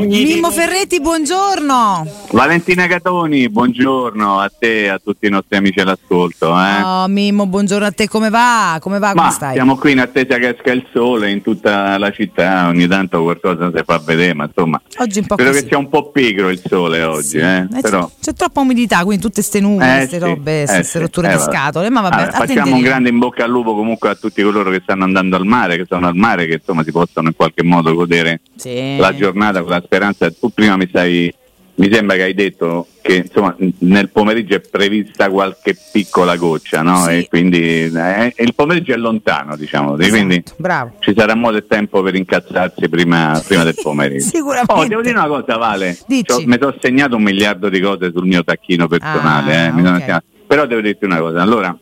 [0.00, 2.25] Mimmo Ferretti, buongiorno.
[2.36, 6.48] Valentina Catoni, buongiorno a te e a tutti i nostri amici all'ascolto.
[6.50, 6.82] Eh?
[6.82, 8.76] Oh, Mimmo, buongiorno a te, come va?
[8.78, 9.12] Come va?
[9.14, 9.54] Come stai?
[9.54, 13.70] siamo qui in attesa che esca il sole in tutta la città, ogni tanto qualcosa
[13.74, 15.62] si fa vedere, ma insomma, Oggi un po' credo così.
[15.62, 17.38] che sia un po' pigro il sole oggi, Sì.
[17.38, 17.60] eh?
[17.74, 18.04] Eh, però...
[18.06, 20.98] c'è, c'è troppa umidità, quindi tutte ste nuvole, Eh, queste sì, robe, eh, queste sì.
[20.98, 21.88] rotture Eh, di scatole.
[21.88, 24.80] Ma vabbè, Vabbè, facciamo un grande in bocca al lupo comunque a tutti coloro che
[24.82, 27.94] stanno andando al mare, che sono al mare, che insomma si possono in qualche modo
[27.94, 28.42] godere
[28.98, 30.30] la giornata con la speranza.
[30.30, 31.32] Tu prima mi sai,
[31.78, 37.02] mi sembra che hai detto che insomma nel pomeriggio è prevista qualche piccola goccia, no?
[37.04, 37.10] Sì.
[37.18, 40.92] E quindi eh, il pomeriggio è lontano, diciamo, Esatto, quindi bravo.
[41.00, 44.26] ci sarà modo e tempo per incazzarsi prima, prima del pomeriggio.
[44.26, 44.72] Sicuramente.
[44.72, 45.98] Oh, devo dire una cosa, Vale.
[46.08, 49.96] Mi sono segnato un miliardo di cose sul mio tacchino personale, Ah, eh, mi sono
[49.96, 50.02] ok.
[50.02, 51.42] segnato- però devo dirti una cosa.
[51.42, 51.76] Allora,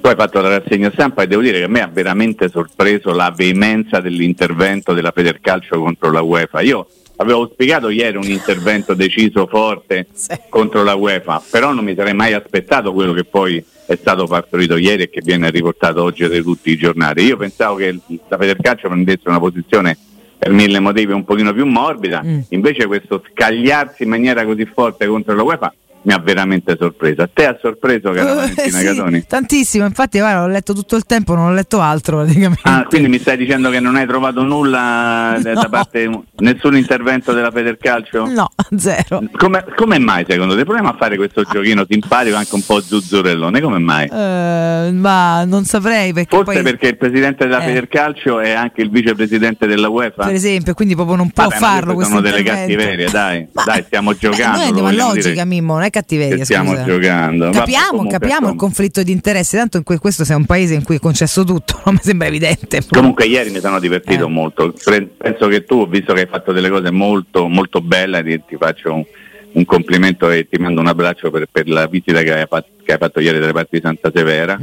[0.00, 3.12] tu hai fatto la rassegna stampa e devo dire che a me ha veramente sorpreso
[3.12, 6.60] la veemenza dell'intervento della Federcalcio contro la UEFA.
[6.62, 10.34] Io avevo auspicato ieri un intervento deciso, forte Sì.
[10.48, 14.76] contro la UEFA, però non mi sarei mai aspettato quello che poi è stato partorito
[14.76, 17.24] ieri e che viene riportato oggi da tutti i giornali.
[17.24, 17.96] Io pensavo che
[18.28, 19.96] la Federcalcio prendesse una posizione
[20.38, 22.40] per mille motivi un pochino più morbida, Mm.
[22.50, 25.74] invece questo scagliarsi in maniera così forte contro la UEFA
[26.06, 27.22] mi ha veramente sorpreso.
[27.22, 29.24] A te ha sorpreso, cara Eh, Valentina sì, Catoni?
[29.26, 32.60] tantissimo, infatti guarda, ho letto tutto il tempo, non ho letto altro praticamente.
[32.62, 35.68] Ah, quindi mi stai dicendo che non hai trovato nulla da- da No.
[35.68, 38.26] parte, nessun intervento della Federcalcio?
[38.26, 39.22] No, zero.
[39.36, 40.62] Come, come mai secondo te?
[40.64, 44.06] Proviamo a fare questo giochino simpatico anche un po' zuzzurellone, come mai?
[44.06, 47.66] Eh, ma non saprei perché Forse poi, perché il presidente della Eh.
[47.66, 50.24] Federcalcio è anche il vicepresidente della UEFA?
[50.24, 53.48] per esempio, quindi proprio non può Vabbè, farlo questo sono delle cattiverie, dai.
[53.52, 55.44] Ma- Dai, stiamo giocando, noi lo andiamo a logica, dire.
[55.46, 56.36] Mimmo, non è cattiveria.
[56.36, 56.84] Che stiamo scusa.
[56.84, 57.50] giocando.
[57.50, 58.60] Capiamo, comunque, capiamo il insomma.
[58.60, 61.80] conflitto di interesse, tanto in que- questo sia un paese in cui è concesso tutto,
[61.86, 62.80] non mi sembra evidente.
[62.88, 64.30] Comunque ieri mi sono divertito Eh.
[64.30, 64.72] molto,
[65.16, 68.92] penso che tu, visto che hai fatto delle cose molto, molto belle, ti, ti faccio
[68.92, 69.04] un,
[69.52, 72.92] un complimento e ti mando un abbraccio per, per la visita che hai, fatto, che
[72.92, 74.58] hai fatto ieri dalle parti di Santa Severa.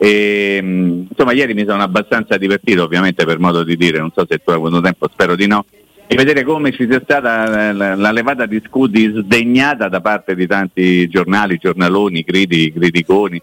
[0.00, 4.24] E, mh, insomma, ieri mi sono abbastanza divertito, ovviamente per modo di dire, non so
[4.28, 5.64] se tu hai avuto tempo, spero di no,
[6.10, 10.34] e vedere come ci sia stata la, la- la levata di scudi sdegnata da parte
[10.34, 13.40] di tanti giornali, giornaloni, critici, criticoni,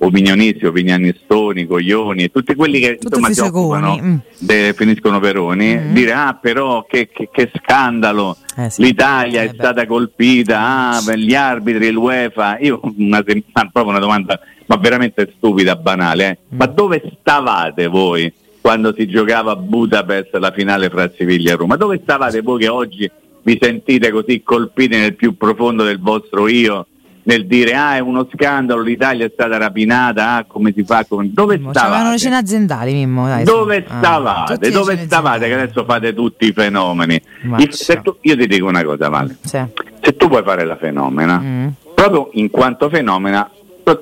[0.00, 4.16] opinionisti, opinionistoni, coglioni e tutti quelli che Tutti insomma si occupano mm.
[4.38, 5.92] de- finiscono peroni, Mm.
[5.94, 8.82] dire ah però che, che- che scandalo, Eh sì.
[8.82, 10.60] l'Italia Eh è stata colpita,
[10.96, 16.38] ah, gli arbitri, l'UEFA, io una, ma proprio una domanda ma veramente stupida, banale, eh.
[16.54, 16.58] Mm.
[16.58, 18.32] ma dove stavate voi
[18.68, 21.76] quando si giocava a Budapest la finale fra Siviglia e Roma?
[21.76, 23.10] Dove stavate voi che oggi
[23.42, 26.86] vi sentite così colpiti nel più profondo del vostro io?
[27.22, 31.06] Nel dire ah è uno scandalo, l'Italia è stata rapinata, ah come si fa?
[31.06, 31.30] Come...
[31.32, 32.18] Dove Mimmo, c'avevano le stavate?
[32.18, 33.26] cene aziendali, Mimmo.
[33.26, 33.84] Dai, Dove.
[33.88, 34.56] Ah, stavate?
[34.60, 35.46] le Dove stavate?
[35.46, 37.18] Che adesso fate tutti i fenomeni.
[37.56, 39.34] Il- tu- io ti dico una cosa, Vale.
[39.44, 39.62] Sì.
[40.02, 41.68] Se tu vuoi fare la fenomena, Mm.
[41.94, 43.50] proprio in quanto fenomena,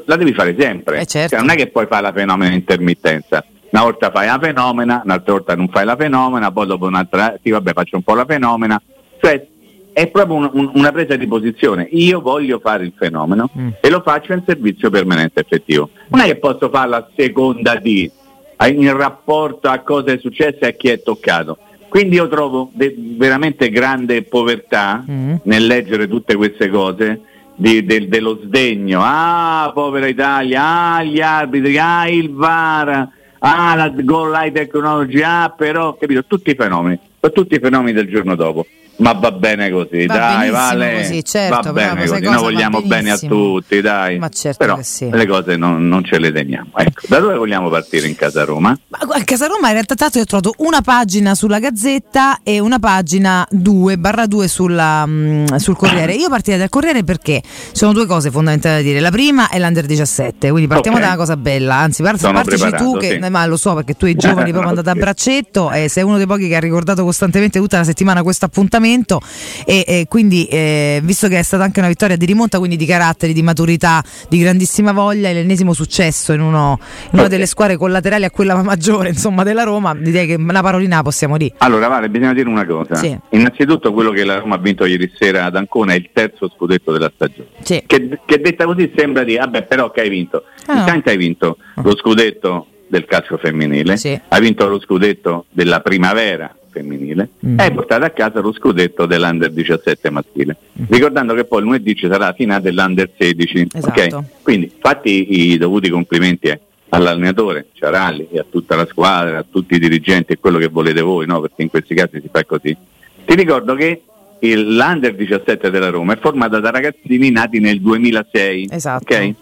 [0.06, 1.00] la devi fare sempre.
[1.02, 1.36] Eh, certo.
[1.36, 3.44] Cioè, non è che puoi fare la fenomena in intermittenza.
[3.76, 7.50] Una volta fai la fenomena, un'altra volta non fai la fenomena, poi dopo un'altra, sì
[7.50, 8.80] vabbè faccio un po' la fenomena.
[9.20, 9.46] Cioè
[9.92, 11.86] è proprio un- un- una presa di posizione.
[11.90, 13.68] Io voglio fare il fenomeno Mm.
[13.82, 15.90] e lo faccio in servizio permanente effettivo.
[16.08, 18.10] Non è che posso farlo a seconda di,
[18.56, 21.58] a- in rapporto a cosa è successo e a chi è toccato.
[21.90, 25.34] Quindi io trovo de- veramente grande povertà Mm.
[25.42, 27.20] nel leggere tutte queste cose
[27.54, 29.00] di- del- dello sdegno.
[29.02, 33.08] Ah, povera Italia, ah, gli arbitri, ah, il VAR,
[33.46, 36.98] ah, la goal line technology, ah, però, capito, tutti i fenomeni,
[37.32, 38.66] tutti i fenomeni del giorno dopo.
[38.98, 41.00] Ma va bene così, Va dai, vale.
[41.02, 42.22] così, certo, va bene così.
[42.22, 44.18] Noi vogliamo bene a tutti, dai.
[44.18, 45.10] Ma certo però che sì.
[45.10, 46.70] le cose non, non ce le teniamo.
[46.76, 48.76] Ecco, da dove vogliamo partire in casa Roma?
[48.88, 52.58] Ma a Casa Roma in realtà tanto io ho trovato una pagina sulla Gazzetta e
[52.58, 56.14] una pagina 2 barra 2 sulla, mm, sul Corriere.
[56.14, 57.42] Io partirei dal Corriere perché
[57.72, 59.00] sono due cose fondamentali da dire.
[59.00, 61.02] La prima è l'Under 17, quindi partiamo Ok.
[61.02, 61.74] da una cosa bella.
[61.76, 63.30] Anzi, partici tu che sì.
[63.30, 66.26] ma lo so perché tu ai giovani proprio andate a braccetto e sei uno dei
[66.26, 71.28] pochi che ha ricordato costantemente tutta la settimana questo appuntamento e, e quindi eh, visto
[71.28, 74.92] che è stata anche una vittoria di rimonta, quindi di carattere, di maturità, di grandissima
[74.92, 76.78] voglia, l'ennesimo successo in, uno-
[77.12, 81.02] in una delle squadre collaterali a quella maggiore insomma della Roma, direi che una parolina
[81.02, 81.54] possiamo dire.
[81.58, 82.94] Allora, Vale, bisogna dire una cosa.
[82.96, 83.16] Sì.
[83.30, 86.92] Innanzitutto quello che la Roma ha vinto ieri sera ad Ancona è il terzo scudetto
[86.92, 87.48] della stagione.
[87.62, 87.82] Sì.
[87.86, 90.44] Che, che detta così sembra di, vabbè, però che hai vinto?
[90.66, 90.78] Ah.
[90.78, 94.18] Intanto hai vinto lo scudetto del calcio femminile, Sì.
[94.28, 97.58] hai vinto lo scudetto della primavera femminile Mm.
[97.58, 100.56] e hai portato a casa lo scudetto dell'Under 17 maschile.
[100.88, 103.68] Ricordando che poi lunedì ci sarà la finale dell'Under 16.
[103.74, 103.96] ok?
[103.98, 104.24] Esatto.
[104.42, 109.74] Quindi fatti i dovuti complimenti eh, all'allenatore Ciaralli e a tutta la squadra, a tutti
[109.74, 111.40] i dirigenti e quello che volete voi, no?
[111.40, 112.76] perché in questi casi si fa così.
[113.24, 114.02] Ti ricordo che
[114.40, 118.68] l'Under 17 della Roma è formata da ragazzini nati nel 2006.
[118.70, 119.02] Esatto.
[119.02, 119.34] Okay?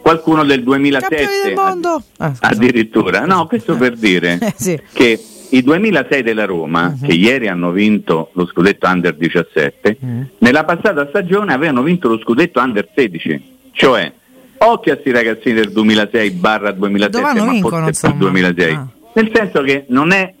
[0.00, 1.16] Qualcuno del 2007
[1.54, 2.02] del.
[2.18, 3.24] Ah, addirittura.
[3.24, 4.80] No, questo per dire Eh, sì.
[4.92, 5.16] che
[5.52, 7.06] i 2006 della Roma, Mhm.
[7.06, 10.22] che ieri hanno vinto lo scudetto Under 17, Mm.
[10.38, 13.40] nella passata stagione avevano vinto lo scudetto Under 16.
[13.72, 14.12] Cioè,
[14.58, 18.30] occhio a questi ragazzini del 2006 barra 2007, Dove hanno ma vincono, forse più insomma.
[18.30, 18.72] 2006.
[18.74, 18.88] Ah.
[19.14, 20.32] Nel senso che non è,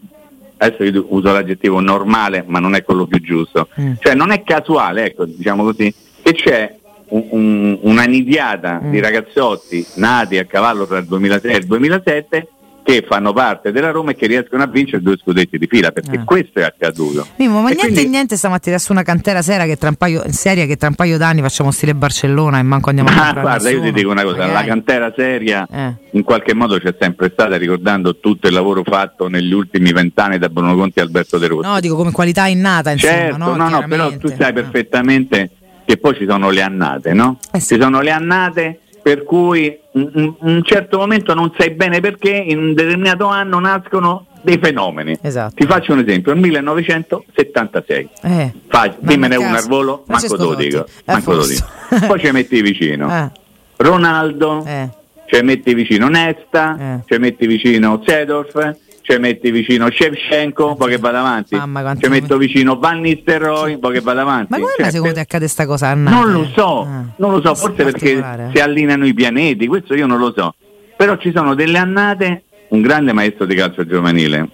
[0.56, 3.68] adesso io uso l'aggettivo normale, ma non è quello più giusto.
[3.80, 3.92] Mm.
[3.98, 5.92] Cioè non è casuale, ecco, diciamo così,
[6.22, 6.74] che c'è
[7.08, 8.90] un- un- una nidiata Mm.
[8.90, 12.48] di ragazzotti nati a cavallo tra il 2006 e il 2007
[12.84, 16.16] che fanno parte della Roma e che riescono a vincere due scudetti di fila, perché
[16.18, 16.24] Ah.
[16.24, 17.26] questo è accaduto.
[17.36, 20.24] Mimmo, ma E niente quindi- niente stamattina su una cantera seria che tra un paio,
[20.30, 23.40] seria che tra un paio d'anni facciamo stile Barcellona e manco andiamo a Ma comprare
[23.42, 23.98] guarda, io ti nessuno.
[23.98, 24.66] dico una cosa, la Magari.
[24.66, 25.94] cantera seria Eh.
[26.10, 30.48] in qualche modo c'è sempre stata ricordando tutto il lavoro fatto negli ultimi vent'anni da
[30.48, 31.68] Bruno Conti e Alberto De Rossi.
[31.68, 34.52] No, dico come qualità innata, insomma, certo, no, no, no, però tu sai Eh.
[34.52, 35.50] perfettamente
[35.84, 37.38] che poi ci sono le annate, no?
[37.52, 37.74] Eh sì.
[37.76, 42.58] Ci sono le annate per cui in un certo momento non sai bene perché in
[42.58, 45.16] un determinato anno nascono dei fenomeni.
[45.20, 45.54] Esatto.
[45.56, 48.08] Ti faccio un esempio, nel 1976.
[48.22, 48.52] Eh.
[48.68, 50.68] Fai, Ma dimmene uno al volo, manco Francesco te lo Totti.
[50.68, 50.84] dico.
[50.86, 52.06] Eh, manco te lo dico.
[52.06, 53.30] Poi ci metti vicino Eh,
[53.76, 54.88] Ronaldo, eh.
[55.26, 57.00] ci metti vicino Nesta, Eh.
[57.12, 58.76] ci metti vicino Zedorf,
[59.14, 63.78] ci metti vicino Shevchenko, poi che vada avanti, Mamma, quanti ci metto vicino Van Nistelrooy,
[63.78, 64.46] poi che vada avanti.
[64.50, 66.32] Ma come Cioè, mai secondo te accade sta cosa a Napoli?
[66.32, 67.04] Non lo so, Ah.
[67.16, 68.50] non lo so, forse perché eh.
[68.54, 70.54] si allineano i pianeti, questo io non lo so.
[70.96, 74.48] Però ci sono delle annate, un grande maestro di calcio giovanile,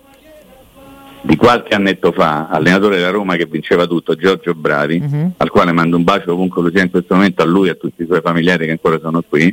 [1.20, 5.32] di qualche annetto fa, allenatore della Roma che vinceva tutto, Giorgio Bravi, Mhm.
[5.38, 7.74] al quale mando un bacio ovunque lo sia in questo momento, a lui e a
[7.74, 9.52] tutti i suoi familiari che ancora sono qui,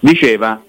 [0.00, 0.60] diceva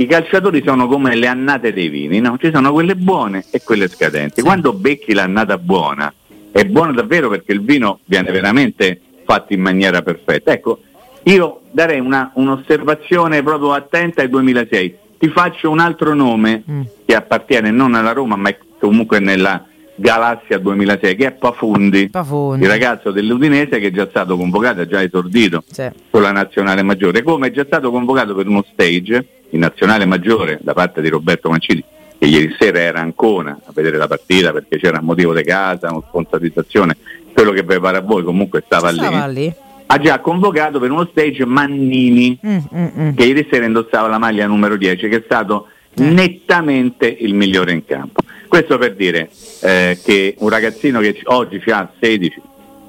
[0.00, 2.36] i calciatori sono come le annate dei vini, no?
[2.38, 4.42] ci sono quelle buone e quelle scadenti.
[4.42, 6.12] Quando becchi l'annata buona,
[6.52, 10.52] è buono davvero perché il vino viene veramente fatto in maniera perfetta.
[10.52, 10.80] Ecco,
[11.24, 14.96] io darei una- un'osservazione proprio attenta ai 2006.
[15.18, 16.80] Ti faccio un altro nome Mm.
[17.04, 19.64] che appartiene non alla Roma, ma è comunque nella
[19.96, 22.62] galassia 2006, che è Pafundi, Pafundi.
[22.62, 25.88] il ragazzo dell'Udinese che è già stato convocato, ha già esordito Sì.
[26.08, 30.58] con la nazionale maggiore, come è già stato convocato per uno stage in nazionale maggiore
[30.62, 31.82] da parte di Roberto Mancini,
[32.18, 35.42] che ieri sera era a Ancona a vedere la partita perché c'era un motivo di
[35.42, 36.96] casa, una sponsorizzazione,
[37.32, 39.54] quello che prepara a voi comunque stava, Stava lì, lì.
[39.86, 43.14] ha già convocato per uno stage Mannini, Mm, mm, mm.
[43.14, 46.02] che ieri sera indossava la maglia numero 10, che è stato Eh.
[46.02, 48.20] nettamente il migliore in campo.
[48.48, 49.28] Questo per dire
[49.62, 52.40] eh, che un ragazzino che oggi ha 16,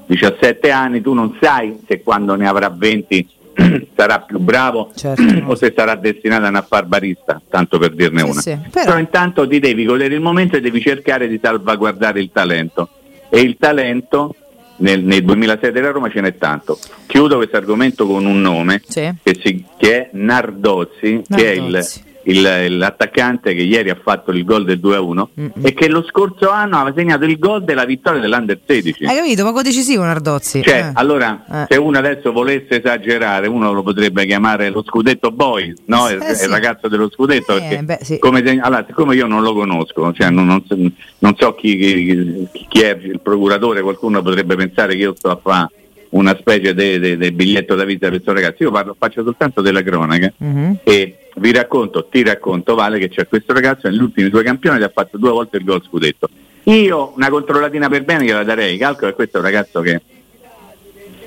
[0.06, 3.28] 17 anni, tu non sai se quando ne avrà 20
[3.96, 5.22] sarà più bravo Certo.
[5.46, 8.40] o se sarà destinato a una far barista, tanto per dirne una.
[8.40, 8.84] sì, Però...
[8.86, 12.88] però- intanto ti devi godere il momento e devi cercare di salvaguardare il talento.
[13.28, 14.34] E il talento
[14.78, 16.78] nel, nel 2006 della Roma ce n'è tanto.
[17.06, 19.08] Chiudo questo argomento con un nome Sì.
[19.22, 22.02] che, si- che è Nardozzi, che è il, Nardozzi.
[22.24, 25.50] Il- l'attaccante che ieri ha fatto il gol del 2-1 Mm-mm.
[25.62, 29.04] e che lo scorso anno aveva segnato il gol della vittoria dell'Under 16.
[29.06, 29.44] Hai capito?
[29.44, 30.62] Poco decisivo Nardozzi.
[30.62, 30.90] Cioè, Eh.
[30.94, 31.66] allora, Eh.
[31.68, 36.08] se uno adesso volesse esagerare, uno lo potrebbe chiamare lo scudetto boy, no?
[36.08, 36.44] Eh, il, sì.
[36.44, 37.56] il ragazzo dello scudetto.
[37.56, 38.18] Eh, perché beh, sì.
[38.18, 40.76] come allora, siccome io non lo conosco, cioè non, non so,
[41.18, 45.38] non so chi, chi- chi è il procuratore, qualcuno potrebbe pensare che io sto a
[45.42, 45.68] fare
[46.10, 48.62] una specie di biglietto da visita per questo ragazzo.
[48.64, 50.78] Io parlo, faccio soltanto delle cronache Mhm.
[50.82, 54.90] e vi racconto, ti racconto Vale che c'è questo ragazzo negli ultimi due campionati ha
[54.92, 56.28] fatto due volte il gol scudetto.
[56.64, 60.00] Io una controllatina per bene gliela darei, calcolo che questo è un ragazzo che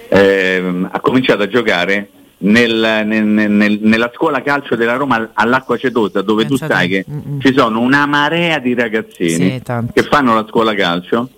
[0.09, 2.09] ehm, ha cominciato a giocare
[2.39, 7.05] nel- nel- nel- nella scuola calcio della Roma all'acqua cetosa dove Pensa tu sai che
[7.09, 7.39] Mm-mm.
[7.39, 9.61] ci sono una marea di ragazzini Sì,
[9.93, 11.29] che fanno la scuola calcio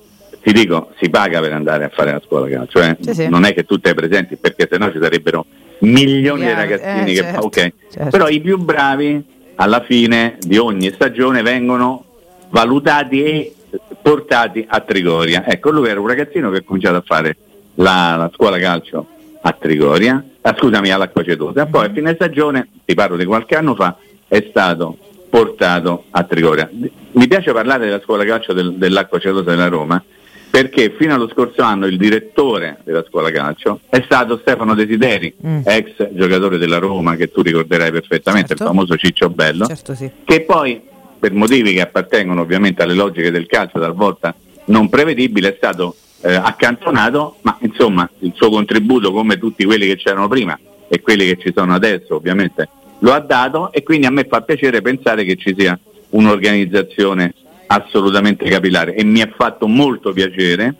[0.46, 2.96] ti dico si paga per andare a fare la scuola calcio eh?
[3.00, 3.28] Sì, sì.
[3.28, 5.44] non è che tu sei presenti perché sennò ci sarebbero
[5.80, 8.10] milioni di Miliardi, ragazzini eh, che certo, ok certo.
[8.12, 9.24] però i più bravi
[9.56, 12.06] alla fine di ogni stagione vengono
[12.50, 13.54] valutati e
[14.02, 15.46] portati a Trigoria.
[15.48, 17.38] Ecco, lui era un ragazzino che ha cominciato a fare
[17.76, 19.08] la, la scuola calcio
[19.42, 21.66] a Trigoria, ah, scusami, all'Acqua Cetosa.
[21.66, 23.98] Poi a fine stagione, ti parlo di qualche anno fa,
[24.28, 24.98] è stato
[25.30, 26.70] portato a Trigoria.
[26.72, 30.02] Mi piace parlare della scuola calcio del- dell'Acqua Cetosa della Roma
[30.56, 35.62] perché fino allo scorso anno il direttore della scuola calcio è stato Stefano Desideri, Mm.
[35.66, 38.64] ex giocatore della Roma che tu ricorderai perfettamente, Certo.
[38.64, 40.10] il famoso Ciccio Bello Certo, sì.
[40.24, 40.82] che poi
[41.20, 44.34] per motivi che appartengono ovviamente alle logiche del calcio talvolta
[44.68, 49.98] non prevedibile è stato eh, accantonato ma insomma il suo contributo come tutti quelli che
[49.98, 50.58] c'erano prima
[50.88, 52.70] e quelli che ci sono adesso ovviamente
[53.00, 55.78] lo ha dato e quindi a me fa piacere pensare che ci sia
[56.12, 57.34] un'organizzazione
[57.68, 60.76] assolutamente capillare e mi ha fatto molto piacere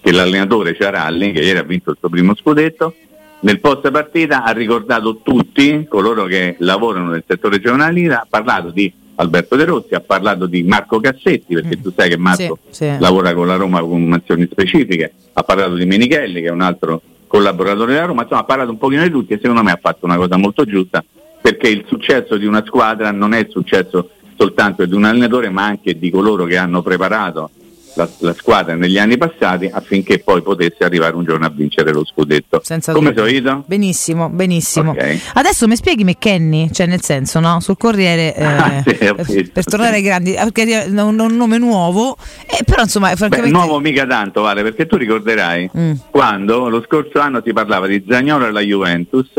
[0.00, 2.94] che l'allenatore Ciaralli, che ieri ha vinto il suo primo scudetto,
[3.40, 8.92] nel post partita ha ricordato tutti coloro che lavorano nel settore giornalista, ha parlato di
[9.16, 11.82] Alberto De Rossi, ha parlato di Marco Cassetti, perché mm.
[11.82, 12.96] tu sai che Marco sì, sì.
[12.98, 17.02] lavora con la Roma con mansioni specifiche, ha parlato di Menichelli, che è un altro
[17.26, 20.04] collaboratore della Roma, insomma ha parlato un pochino di tutti e secondo me ha fatto
[20.04, 21.04] una cosa molto giusta,
[21.40, 25.64] perché il successo di una squadra non è il successo soltanto di un allenatore, ma
[25.64, 27.50] anche di coloro che hanno preparato
[27.94, 32.04] la, la, squadra negli anni passati affinché poi potesse arrivare un giorno a vincere lo
[32.04, 32.60] scudetto.
[32.62, 33.64] Senza Come solito?
[33.66, 34.92] Benissimo, benissimo.
[34.92, 35.20] Okay.
[35.34, 37.60] Adesso mi spieghi McKenny, cioè nel senso, no?
[37.60, 41.58] Sul Corriere eh, ah, sì, per, per, tornare ai grandi, perché è un, un nome
[41.58, 45.92] nuovo, eh, però insomma, francamente Beh, nuovo mica tanto, Vale, perché tu ricorderai mm.
[46.10, 49.30] quando lo scorso anno si parlava di Zagnolo e la Juventus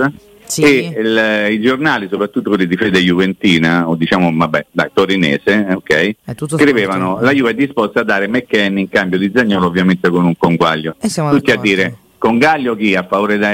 [0.46, 0.64] sì.
[0.64, 6.16] e il, i giornali, soprattutto quelli di fede juventina, o diciamo vabbè, dai, torinese, ok,
[6.48, 10.38] scrivevano la Juve è disposta a dare McKenny in cambio di Zagnolo, ovviamente con un
[10.38, 10.96] conguaglio.
[11.00, 12.96] Tutti a dire con Gaglio chi?
[12.96, 13.50] A favore da,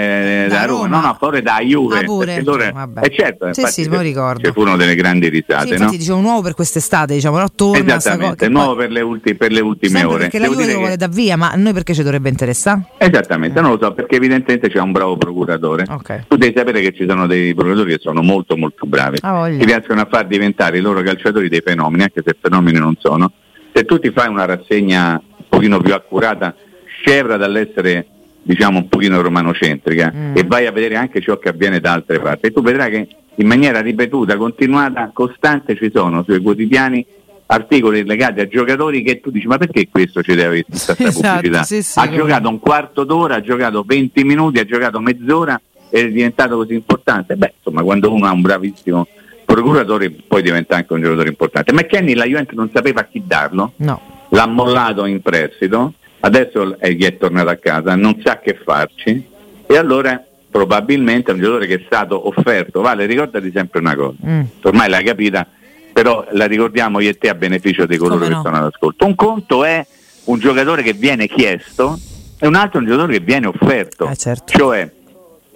[0.48, 0.84] da Roma?
[0.84, 0.88] Roma?
[0.88, 2.02] No, no, a favore da Juve.
[2.02, 2.04] Ah.
[2.06, 4.46] Loro, eh, certo, sì, sì, me lo ricordo.
[4.46, 5.66] Ci furono delle grandi risate.
[5.66, 5.98] Sì, infatti no?
[5.98, 7.48] dicevo nuovo per quest'estate, diciamo, no?
[7.56, 8.84] torna Esattamente, nuovo poi...
[8.84, 10.24] per, le ulti, per, le ultime Sempre ore.
[10.26, 12.82] Perché Devo la Juve lo vuole da via, ma a noi perché ci dovrebbe interessare?
[13.00, 13.62] Esattamente, eh.
[13.64, 15.86] non lo so, perché evidentemente c'è un bravo procuratore.
[15.90, 16.26] Okay.
[16.28, 19.66] Tu devi sapere che ci sono dei procuratori che sono molto molto bravi, ah, che
[19.66, 23.32] riescono a far diventare i loro calciatori dei fenomeni, anche se fenomeni non sono.
[23.74, 26.54] Se tu ti fai una rassegna un pochino più accurata,
[27.02, 28.06] scevra dall'essere
[28.50, 30.36] diciamo un pochino romanocentrica mm.
[30.36, 33.08] e vai a vedere anche ciò che avviene da altre parti e tu vedrai che
[33.36, 37.06] in maniera ripetuta, continuata, costante ci sono sui quotidiani
[37.46, 41.36] articoli legati a giocatori che tu dici ma perché questo ci deve avere questa esatto,
[41.36, 41.64] pubblicità?
[41.64, 42.18] Sì, sì, ha come...
[42.18, 46.74] giocato un quarto d'ora, ha giocato 20 minuti, ha giocato mezz'ora ed è diventato così
[46.74, 47.36] importante.
[47.36, 49.08] Beh, insomma, quando uno ha un bravissimo
[49.46, 51.72] procuratore poi diventa anche un giocatore importante.
[51.72, 54.02] McKenny la Juventus non sapeva a chi darlo, no.
[54.30, 59.28] l'ha mollato in prestito adesso gli è tornato a casa, non sa che farci
[59.66, 62.82] e allora probabilmente è un giocatore che è stato offerto.
[62.82, 64.42] Vale, ricordati sempre una cosa, mm.
[64.64, 65.48] ormai l'hai capita,
[65.94, 68.42] però la ricordiamo io e te a beneficio di coloro Come che no?
[68.42, 69.06] sono all'ascolto.
[69.06, 69.86] Un conto è
[70.26, 71.98] un giocatore che viene chiesto
[72.40, 74.08] e un altro è un giocatore che viene offerto.
[74.10, 74.58] Eh, certo.
[74.58, 74.92] Cioè,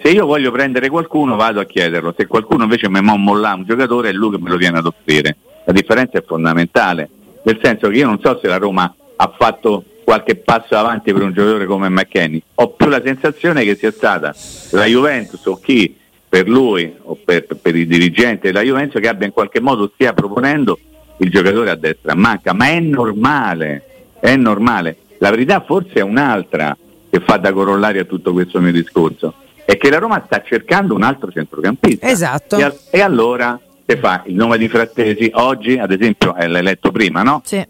[0.01, 4.09] se io voglio prendere qualcuno vado a chiederlo, se qualcuno invece mi molla un giocatore
[4.09, 5.37] è lui che me lo viene ad offrire.
[5.65, 7.09] La differenza è fondamentale,
[7.43, 11.23] nel senso che io non so se la Roma ha fatto qualche passo avanti per
[11.23, 12.41] un giocatore come McKenny.
[12.55, 14.35] Ho più la sensazione che sia stata
[14.71, 19.27] la Juventus o chi per lui o per, per i dirigenti della Juventus che abbia
[19.27, 20.79] in qualche modo stia proponendo
[21.17, 22.15] il giocatore a destra.
[22.15, 23.83] Manca, ma è normale,
[24.19, 24.97] è normale.
[25.19, 26.75] La verità forse è un'altra
[27.09, 30.95] che fa da corollario a tutto questo mio discorso, è che la Roma sta cercando
[30.95, 32.07] un altro centrocampista.
[32.07, 32.57] Esatto.
[32.57, 37.21] E, e allora che fa il nome di Frattesi oggi, ad esempio, è l'eletto prima,
[37.21, 37.41] no?
[37.45, 37.63] Sì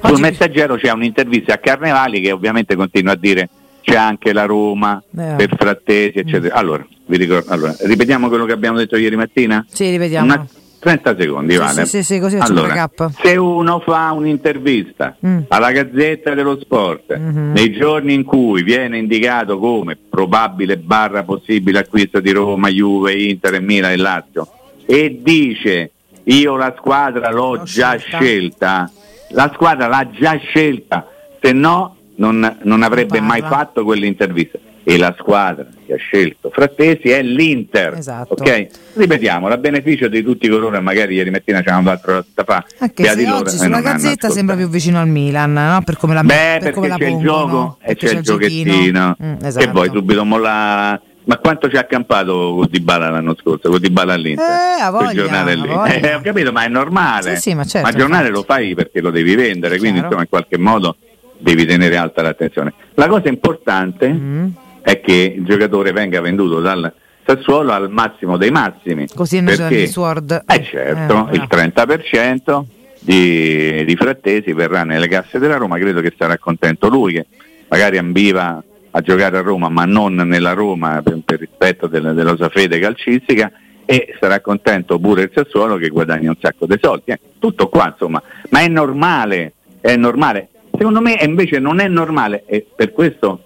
[0.00, 0.20] sul Oggi...
[0.20, 3.48] messaggero c'è un'intervista a Carnevali che ovviamente continua a dire
[3.80, 5.34] c'è anche la Roma eh.
[5.36, 6.54] per Frattesi, eccetera.
[6.54, 6.58] Mm.
[6.58, 9.64] Allora, ricordo, allora, ripetiamo quello che abbiamo detto ieri mattina?
[9.68, 10.26] Sì, ripetiamo.
[10.26, 10.46] Una,
[10.78, 11.86] 30 secondi, sì, vale?
[11.86, 12.88] Sì, sì, allora,
[13.20, 15.38] se uno fa un'intervista mm.
[15.48, 17.52] alla Gazzetta dello Sport mm-hmm.
[17.52, 23.54] nei giorni in cui viene indicato come probabile barra possibile acquisto di Roma, Juve, Inter,
[23.54, 24.48] e Milan e Lazio
[24.86, 25.90] e dice
[26.24, 28.90] io la squadra l'ho, l'ho già scelta, scelta
[29.30, 31.06] la squadra l'ha già scelta,
[31.40, 34.58] se no non, non avrebbe mai fatto quell'intervista.
[34.84, 37.92] E la squadra che ha scelto Frattesi è l'Inter.
[37.98, 38.32] Esatto.
[38.32, 38.68] Okay?
[38.94, 42.64] Ripetiamo, a beneficio di tutti coloro che magari ieri mattina ci hanno fatto da fa.
[42.78, 45.82] Anche se oggi loro, sulla Gazzetta sembra più vicino al Milan, no?
[45.84, 48.14] per come la Beh, per come perché la c'è pongo, il gioco e c'è, c'è,
[48.14, 49.16] il giochettino.
[49.22, 49.66] Mm, esatto.
[49.66, 54.14] Che poi subito molla ma quanto ci ha accampato con Dybala l'anno scorso, con Dybala
[54.14, 54.46] all'Inter?
[54.46, 55.68] Eh, a voglia, giornale lì.
[55.68, 57.34] Eh, ho capito, ma è normale.
[57.34, 60.06] Sì, sì, ma, certo, ma il giornale lo fai perché lo devi vendere, quindi chiaro.
[60.06, 60.96] insomma in qualche modo
[61.36, 62.72] devi tenere alta l'attenzione.
[62.94, 64.46] La cosa importante mm.
[64.80, 66.90] è che il giocatore venga venduto dal
[67.26, 69.06] Sassuolo al massimo dei massimi.
[69.14, 70.44] Così non c'è Sword.
[70.46, 72.62] Eh certo, eh, il 30%
[73.00, 77.26] di, di frattesi verrà nelle casse della Roma, credo che sarà contento lui che
[77.68, 78.62] magari ambiva
[78.98, 83.50] a giocare a Roma ma non nella Roma per, per rispetto del, dell'osa fede calcistica
[83.84, 87.12] e sarà contento pure il Sassuolo che guadagna un sacco di soldi.
[87.12, 90.48] Eh, tutto qua insomma, ma è normale, è normale.
[90.76, 93.44] Secondo me invece non è normale e per questo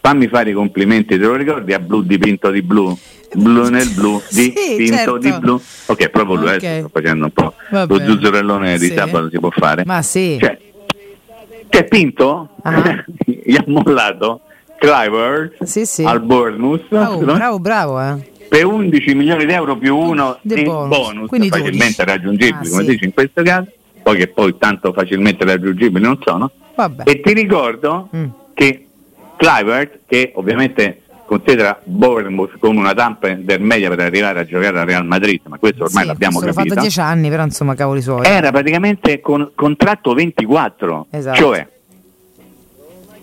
[0.00, 2.96] fammi fare i complimenti, te lo ricordi a blu dipinto di blu?
[3.34, 5.18] Blu nel blu, dipinto sì, certo.
[5.18, 5.60] di blu.
[5.86, 6.78] Ok, proprio lui, okay.
[6.78, 8.88] sto facendo un po' lo zuzzurellone sì.
[8.88, 9.82] di sabato si può fare.
[9.84, 10.38] Ma sì.
[10.40, 10.58] Cioè,
[11.68, 13.04] che Pinto ah.
[13.24, 14.42] gli ha mollato
[14.82, 16.02] Clivert sì, sì.
[16.02, 16.92] al Bournemouth.
[16.92, 18.30] Oh, bravo, bravo, eh.
[18.48, 22.04] Per 11 milioni di euro più uno di bonus, bonus facilmente 12.
[22.04, 22.90] raggiungibili, ah, come sì.
[22.90, 23.68] dice in questo caso,
[24.02, 26.50] poi che poi tanto facilmente raggiungibili non sono.
[26.74, 27.04] Vabbè.
[27.06, 28.24] E ti ricordo mm.
[28.54, 28.86] che
[29.36, 34.84] Clivert che ovviamente considera Bournemouth come una tampa del media per arrivare a giocare al
[34.84, 36.74] Real Madrid, ma questo ormai Sì, l'abbiamo questo capito.
[36.74, 38.26] L'ho fatto dieci anni, però insomma, cavoli suoi.
[38.26, 41.38] Era praticamente con contratto 24, Esatto.
[41.38, 41.66] cioè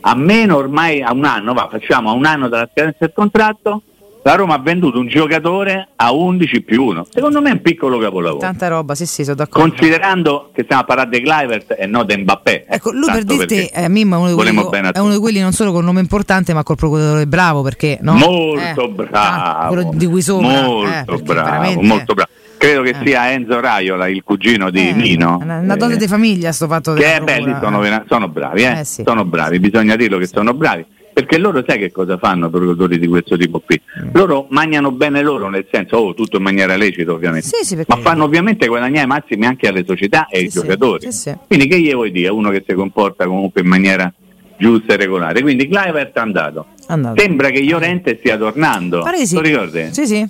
[0.02, 3.82] a meno ormai a un anno, va, facciamo a un anno dalla scadenza del contratto,
[4.22, 7.08] la Roma ha venduto un giocatore a 11 più 1.
[7.10, 8.40] Secondo me è un piccolo capolavoro.
[8.42, 9.70] Tanta roba, sì, sì, sono d'accordo.
[9.70, 12.66] Considerando che stiamo a parlare di Clivert e non di Mbappé.
[12.68, 15.54] Ecco, lui per dirti, eh, Mimmo è uno, di quelli, è uno di quelli non
[15.54, 18.14] solo con nome importante, ma col procuratore bravo, perché no?
[18.16, 20.60] Molto Eh, bravo, ah, quello di cui sopra.
[20.60, 22.30] eh, molto perché bravo, molto bravo.
[22.60, 22.96] Credo che Eh.
[23.06, 25.40] sia Enzo Raiola, il cugino di Eh, Nino.
[25.42, 28.80] Una, dote eh, di famiglia sto fatto che della è belli, sono, sono bravi, eh?
[28.80, 29.04] Eh, sì.
[29.06, 33.08] sono bravi, bisogna dirlo che sono bravi, perché loro sai che cosa fanno produttori di
[33.08, 33.82] questo tipo qui?
[34.04, 34.10] Mm.
[34.12, 37.96] Loro mangiano bene loro, nel senso, oh, tutto in maniera lecita ovviamente, Sì, sì, perché-
[37.96, 41.12] ma fanno ovviamente guadagnare i massimi anche alle società e ai Sì, sì, giocatori.
[41.14, 41.38] sì, sì.
[41.48, 42.28] Quindi che gli vuoi dire?
[42.28, 44.14] Uno che si comporta comunque in maniera
[44.58, 45.40] giusta e regolare.
[45.42, 46.66] Quindi Clivert è andato.
[46.88, 47.22] Andato.
[47.22, 49.00] Sembra che Llorente stia tornando.
[49.02, 49.36] Pare che sì.
[49.36, 49.88] Lo ricordi?
[49.94, 50.28] Sì, sì.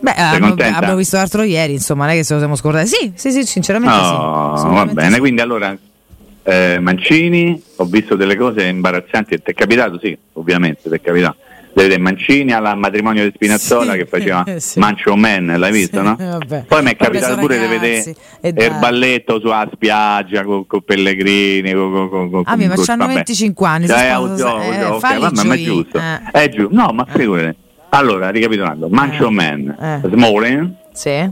[0.00, 2.86] Beh, abbiamo, visto l'altro ieri, insomma, non è che se lo siamo scordati.
[2.88, 4.00] Sì, sì, sì, sinceramente sì.
[4.00, 5.14] No, va Assolutamente bene.
[5.14, 5.18] sì.
[5.20, 5.76] Quindi allora
[6.42, 9.36] eh, Mancini, ho visto delle cose imbarazzanti.
[9.42, 9.98] Ti è capitato?
[10.02, 11.36] Sì, ovviamente, ti è capitato.
[11.72, 14.80] Vedete Mancini al matrimonio di Spinazzola Sì, che faceva sì.
[14.80, 16.16] Mancio Man, l'hai visto, Sì, no?
[16.18, 16.64] vabbè.
[16.66, 21.72] Poi mi è capitato pure di vedere il balletto sulla spiaggia con, Pellegrini.
[21.72, 23.14] Con, con, con, con- Ah, ma con- c'hanno vabbè.
[23.14, 25.98] 25 anni, Cioè, sposano- oh, eh, oh, ok, falli vabbè, ma è giù, giusto.
[25.98, 26.20] eh.
[26.32, 26.74] È giusto.
[26.74, 27.56] No, ma figurati.
[27.90, 29.30] Allora, ricapitolando, Mancio Eh.
[29.30, 30.08] Man, Eh.
[30.08, 31.28] Smalling, Sì.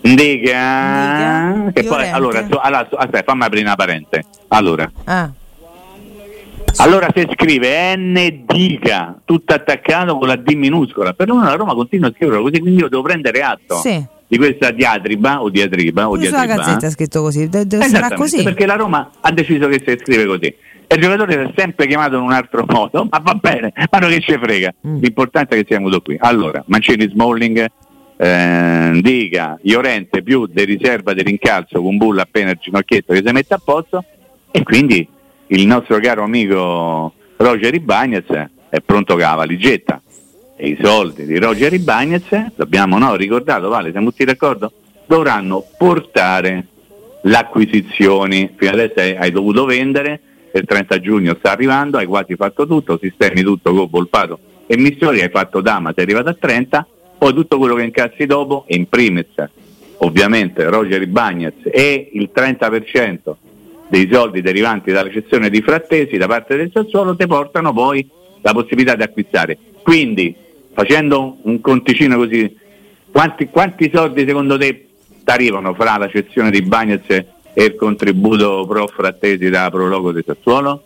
[0.00, 4.24] Ndica, che poi allora, so- allora, aspetta, fammi aprire una parente.
[4.48, 5.30] Allora, Ah,
[6.76, 12.08] allora se scrive N Dica, tutto attaccato con la D minuscola, però la Roma continua
[12.08, 14.02] a scriverlo così, quindi io devo prendere atto Sì.
[14.26, 16.54] di questa diatriba o diatriba o sulla diatriba.
[16.54, 18.42] gazzetta è scritto così, de- deve sarà così.
[18.42, 20.54] perché la Roma ha deciso che si scrive così.
[20.90, 23.98] E il giocatore si è sempre chiamato in un altro modo, ma va bene, ma
[23.98, 24.72] non che ci frega.
[24.86, 24.96] Mm.
[25.00, 26.16] L'importante è che siamo qui.
[26.18, 27.66] Allora, Mancini Smalling,
[28.16, 33.32] eh, Dica, Iorente più di riserva di rincalzo con Bulla appena il ginocchietto che si
[33.32, 34.02] mette a posto
[34.50, 35.06] e quindi
[35.48, 40.00] il nostro caro amico Roger Ibagnez è pronto con la valigetta
[40.56, 44.72] e i soldi di Roger Ibagnez, dobbiamo no, ricordato, Vale, siamo tutti d'accordo?
[45.06, 46.66] Dovranno portare
[47.22, 50.20] l'acquisizione, fino adesso hai dovuto vendere,
[50.52, 55.20] il 30 giugno sta arrivando, hai quasi fatto tutto, sistemi tutto con Volpato e Missiori,
[55.20, 56.86] hai fatto Dama, sei arrivato a 30,
[57.18, 59.26] poi tutto quello che incassi dopo, e in primis
[59.98, 63.34] ovviamente Roger Ibagnez e il 30%
[63.88, 68.08] dei soldi derivanti dalla cessione di Frattesi da parte del Sassuolo ti portano poi
[68.42, 69.58] la possibilità di acquistare.
[69.82, 70.34] Quindi,
[70.72, 72.54] facendo un conticino così,
[73.10, 74.86] quanti, quanti soldi secondo te
[75.24, 80.82] arrivano fra la cessione di Bagnez e il contributo pro Frattesi da Prologo di Sassuolo?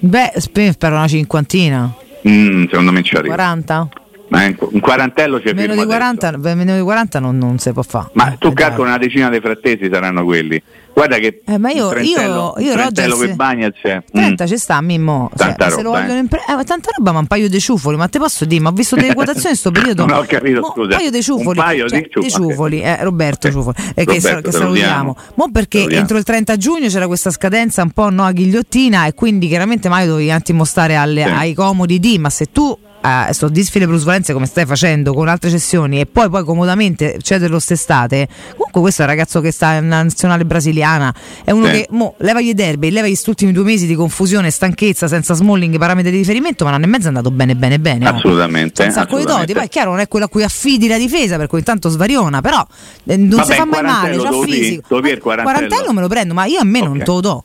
[0.00, 1.92] Beh, spero una cinquantina.
[2.28, 3.34] Mm, secondo me ci arriva.
[3.34, 3.88] 40?
[4.28, 7.70] Ma un un quarantello c'è Meno di 40, beh, meno di 40 non, non si
[7.72, 8.08] può fare.
[8.14, 8.96] Ma tu Eh, calcola dai.
[8.96, 10.60] una decina dei frattesi saranno quelli.
[10.94, 13.98] Guarda che Eh, ma io- un trentello, io- io un trentello Roger, per Bagnez mm,
[14.12, 15.30] 30 ci sta, Mimmo.
[15.36, 16.18] Cioè, Tanta se lo roba, eh.
[16.18, 17.96] impre- eh, tanta roba, ma un paio di ciufoli.
[17.96, 20.04] Ma te posso dire, ma ho visto delle quotazioni in sto periodo.
[20.06, 20.82] Non ho capito, Mo- scusa.
[20.90, 21.58] Un paio di Un ciufoli.
[21.58, 22.30] paio cioè, di ciufoli.
[22.30, 23.52] ciufoli, eh, Roberto Ok.
[23.54, 23.76] Ciufoli.
[23.94, 24.52] eh, che, Roberto, che salutiamo.
[24.52, 25.16] salutiamo.
[25.36, 26.00] Mo perché Salutiamo.
[26.02, 29.88] entro il 30 giugno c'era questa scadenza un po' no, a ghigliottina e quindi chiaramente
[29.88, 31.30] Maio dovevi un attimo stare alle- Sì.
[31.30, 35.50] ai comodi di, ma se tu eh, sto disfile plusvalenze come stai facendo con altre
[35.50, 39.88] cessioni e poi poi comodamente cederlo st'estate comunque questo è un ragazzo che sta in
[39.88, 41.12] nazionale brasiliana
[41.44, 41.72] è uno Sì.
[41.72, 45.76] che mo, levagli i derby levagli questi ultimi due mesi di confusione stanchezza senza Smalling
[45.78, 48.06] parametri di riferimento ma un anno e mezzo è andato bene bene bene.
[48.08, 50.98] Assolutamente, un sacco di doti poi è chiaro non è quello a cui affidi la
[50.98, 52.64] difesa per cui intanto svariona però
[53.06, 54.52] eh, non Vabbè, si fa mai male quarantello c'ha vedi?
[54.52, 55.92] fisico Lo vedi il Ma- quarantello?
[55.92, 57.02] me lo prendo ma io a me non Ok.
[57.02, 57.44] te lo do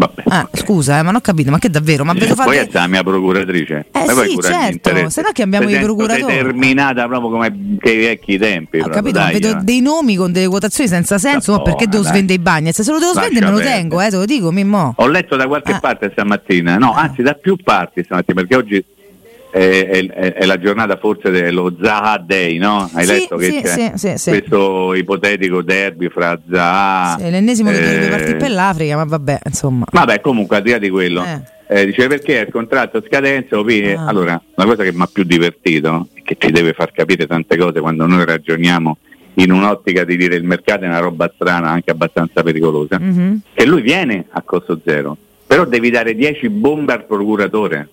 [0.00, 2.60] Vabbè, Ah, scusa eh, ma non ho capito ma che davvero ma vedo poi fare
[2.66, 3.86] è la mia procuratrice.
[3.92, 6.22] Eh Ma poi sì, certo, se no che abbiamo Sei i procuratori.
[6.32, 8.78] determinata proprio come che i vecchi tempi.
[8.78, 9.62] Ho proprio, capito, ma dai, vedo eh.
[9.62, 12.80] dei nomi con delle quotazioni senza senso, ma Oh, perché devo svendere i Bagnets?
[12.80, 14.94] Se lo devo svendere me lo tengo, eh, te lo dico, Mimmo.
[14.96, 15.80] Ho letto da qualche Ah.
[15.80, 18.84] parte stamattina, no, anzi da più parti stamattina, perché oggi
[19.50, 22.88] è, è- è la giornata forse dello Zaha Day, no?
[22.92, 23.62] Hai Sì, letto che sì,
[23.96, 29.04] c'è sì, questo ipotetico derby fra Zaha Sì, l'ennesimo eh, dovrebbe partire per l'Africa, ma
[29.04, 29.84] vabbè, insomma.
[29.90, 31.80] Vabbè, comunque al di là di quello, Eh.
[31.80, 34.06] eh, dice perché il contratto a scadenza, Ah.
[34.06, 37.56] allora una cosa che mi ha più divertito e che ci deve far capire tante
[37.56, 38.96] cose quando noi ragioniamo
[39.34, 43.40] in un'ottica di dire il mercato è una roba strana, anche abbastanza pericolosa, Mhm.
[43.54, 47.88] che lui viene a costo zero, però devi dare 10 bombe al procuratore,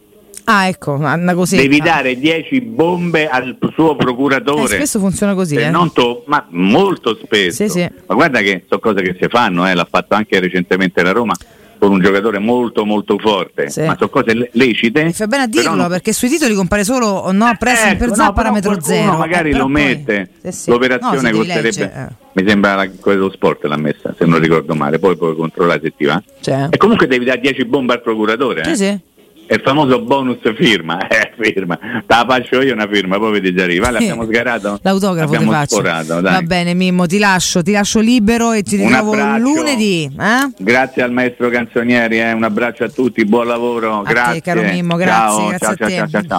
[0.50, 1.58] Ah, ecco, una così.
[1.58, 4.76] devi dare 10 bombe al suo procuratore.
[4.76, 5.70] Eh, spesso funziona così, eh.
[5.70, 7.68] non to- ma molto spesso.
[7.68, 7.90] Sì, sì.
[8.06, 11.36] Ma guarda che sono cose che si fanno, eh, l'ha fatto anche recentemente la Roma
[11.78, 13.82] con un giocatore molto molto forte, sì.
[13.82, 15.04] ma sono cose lecite.
[15.04, 15.90] Mi fa bene a dirlo non...
[15.90, 19.18] perché sui titoli compare solo no, pressing ecco, per no, parametro zero.
[19.18, 20.52] magari eh, lo mette, poi...
[20.54, 20.70] sì, sì.
[20.70, 22.08] l'operazione no, costerebbe, eh.
[22.32, 25.94] mi sembra la, quello sport l'ha messa, se non ricordo male, poi puoi controllare se
[25.94, 26.24] ti va.
[26.40, 26.68] Cioè.
[26.70, 28.64] E comunque devi dare 10 bombe al procuratore.
[28.64, 28.76] Sì, eh?
[28.76, 29.16] sì
[29.50, 33.64] il famoso bonus firma, eh, firma, te la faccio io una firma, poi vedi già
[33.64, 35.76] arriva, l'abbiamo sgarato, l'autografo l'abbiamo ti faccio.
[35.76, 40.04] Sporato, Va bene Mimmo, ti lascio, ti lascio libero e ti ritrovo lunedì.
[40.04, 40.52] Eh?
[40.58, 42.32] Grazie al maestro Canzonieri, eh?
[42.34, 44.42] un abbraccio a tutti, buon lavoro, a grazie.
[44.42, 46.36] Te, caro Mimmo, grazie, ciao, grazie ciao, ciao, ciao, ciao.